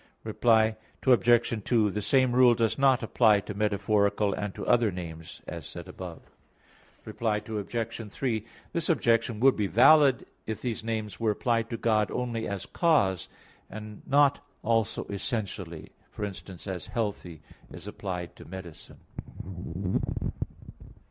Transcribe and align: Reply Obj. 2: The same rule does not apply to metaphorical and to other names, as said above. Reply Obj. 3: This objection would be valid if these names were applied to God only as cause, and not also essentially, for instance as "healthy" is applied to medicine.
Reply 0.23 0.77
Obj. 1.05 1.63
2: 1.63 1.91
The 1.91 2.01
same 2.01 2.33
rule 2.33 2.55
does 2.55 2.79
not 2.79 3.03
apply 3.03 3.39
to 3.41 3.53
metaphorical 3.53 4.33
and 4.33 4.55
to 4.55 4.65
other 4.65 4.89
names, 4.91 5.41
as 5.45 5.67
said 5.67 5.87
above. 5.87 6.23
Reply 7.05 7.37
Obj. 7.47 8.11
3: 8.11 8.43
This 8.73 8.89
objection 8.89 9.39
would 9.41 9.55
be 9.55 9.67
valid 9.67 10.25
if 10.47 10.59
these 10.59 10.83
names 10.83 11.19
were 11.19 11.29
applied 11.29 11.69
to 11.69 11.77
God 11.77 12.09
only 12.09 12.47
as 12.47 12.65
cause, 12.65 13.27
and 13.69 14.01
not 14.07 14.39
also 14.63 15.03
essentially, 15.05 15.89
for 16.09 16.25
instance 16.25 16.65
as 16.65 16.87
"healthy" 16.87 17.43
is 17.69 17.85
applied 17.85 18.35
to 18.37 18.45
medicine. 18.45 19.01